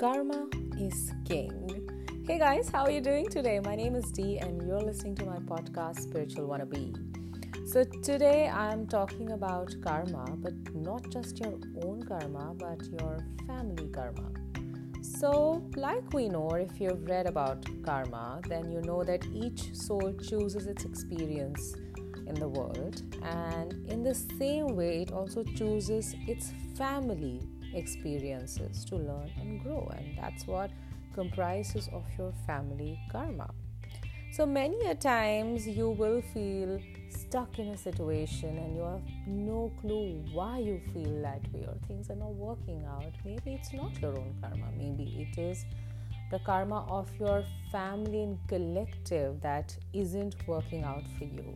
[0.00, 0.46] Karma
[0.78, 1.86] is King.
[2.26, 3.60] Hey guys, how are you doing today?
[3.62, 6.96] My name is Dee, and you're listening to my podcast, Spiritual Wannabe.
[7.68, 11.52] So, today I'm talking about karma, but not just your
[11.84, 14.30] own karma, but your family karma.
[15.02, 20.14] So, like we know, if you've read about karma, then you know that each soul
[20.14, 21.74] chooses its experience
[22.26, 27.42] in the world, and in the same way, it also chooses its family
[27.74, 30.70] experiences to learn and grow, and that's what
[31.14, 33.50] comprises of your family karma.
[34.32, 39.72] So many a times you will feel stuck in a situation and you have no
[39.80, 43.12] clue why you feel that way or things are not working out.
[43.24, 45.64] Maybe it's not your own karma, maybe it is
[46.30, 51.52] the karma of your family and collective that isn't working out for you.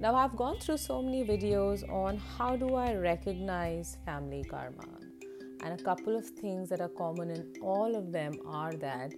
[0.00, 4.86] Now, I've gone through so many videos on how do I recognize family karma,
[5.62, 9.12] and a couple of things that are common in all of them are that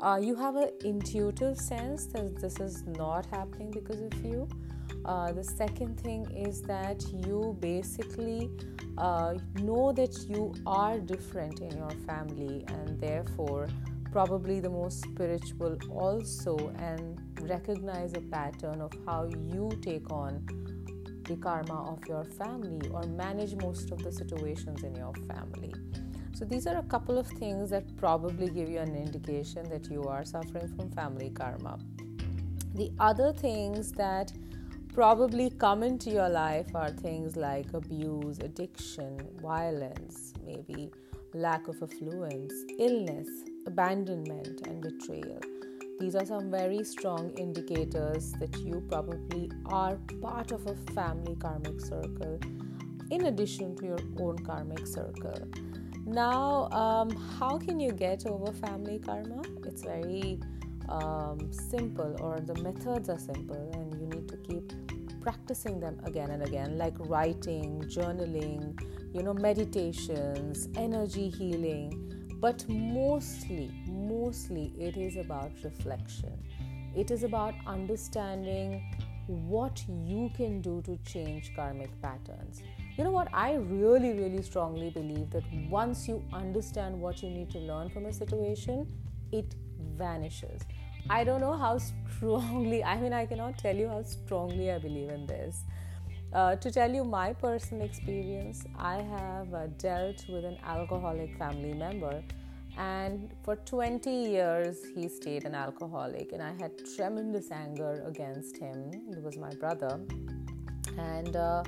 [0.00, 4.48] uh, you have an intuitive sense that this is not happening because of you.
[5.04, 8.50] Uh, the second thing is that you basically
[8.98, 13.68] uh, know that you are different in your family and therefore
[14.10, 20.46] probably the most spiritual also and recognize a pattern of how you take on
[21.24, 25.72] the karma of your family or manage most of the situations in your family.
[26.34, 30.02] So, these are a couple of things that probably give you an indication that you
[30.04, 31.78] are suffering from family karma.
[32.74, 34.32] The other things that
[34.92, 40.90] probably come into your life are things like abuse, addiction, violence, maybe
[41.34, 43.28] lack of affluence, illness,
[43.66, 45.40] abandonment, and betrayal.
[46.00, 51.80] These are some very strong indicators that you probably are part of a family karmic
[51.80, 52.38] circle
[53.10, 55.48] in addition to your own karmic circle.
[56.06, 59.42] Now, um, how can you get over family karma?
[59.64, 60.40] It's very
[60.88, 64.72] um, simple, or the methods are simple, and you need to keep
[65.22, 68.78] practicing them again and again, like writing, journaling,
[69.14, 72.13] you know, meditations, energy healing.
[72.44, 76.34] But mostly, mostly, it is about reflection.
[76.94, 78.84] It is about understanding
[79.26, 82.62] what you can do to change karmic patterns.
[82.98, 83.28] You know what?
[83.32, 88.04] I really, really strongly believe that once you understand what you need to learn from
[88.04, 88.92] a situation,
[89.32, 89.54] it
[89.96, 90.60] vanishes.
[91.08, 91.78] I don't know how
[92.18, 95.64] strongly, I mean, I cannot tell you how strongly I believe in this.
[96.34, 101.74] Uh, to tell you my personal experience, I have uh, dealt with an alcoholic family
[101.74, 102.24] member,
[102.76, 108.90] and for 20 years he stayed an alcoholic, and I had tremendous anger against him.
[109.14, 110.00] He was my brother,
[110.98, 111.62] and uh,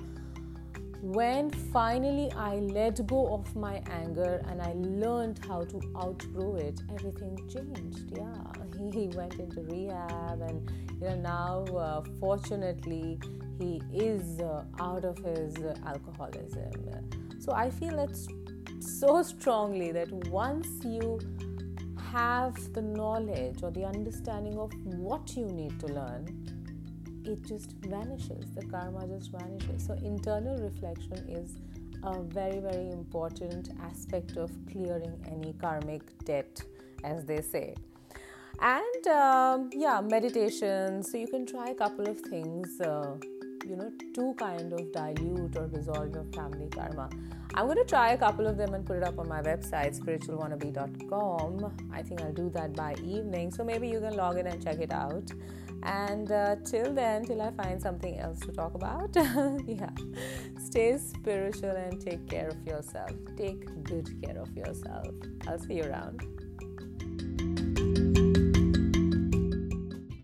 [1.14, 6.80] when finally I let go of my anger and I learned how to outgrow it,
[6.92, 8.16] everything changed.
[8.16, 8.34] Yeah,
[8.92, 10.68] he went into rehab, and
[11.00, 13.20] you know now, uh, fortunately,
[13.58, 16.72] he is uh, out of his uh, alcoholism.
[17.38, 18.16] So I feel it
[18.80, 21.20] so strongly that once you
[22.12, 26.65] have the knowledge or the understanding of what you need to learn,
[27.26, 28.44] it just vanishes.
[28.54, 29.86] The karma just vanishes.
[29.86, 31.56] So internal reflection is
[32.02, 36.62] a very, very important aspect of clearing any karmic debt,
[37.04, 37.74] as they say
[38.60, 43.16] and um, yeah meditation so you can try a couple of things uh,
[43.66, 47.10] you know to kind of dilute or dissolve your family karma.
[47.54, 49.98] I'm going to try a couple of them and put it up on my website
[49.98, 54.62] spiritualwannabe.com i think i'll do that by evening so maybe you can log in and
[54.62, 55.30] check it out.
[55.82, 59.10] And uh, till then till i find something else to talk about
[59.66, 59.90] yeah
[60.58, 63.12] stay spiritual and take care of yourself.
[63.36, 65.14] Take good care of yourself.
[65.46, 66.45] I'll see you around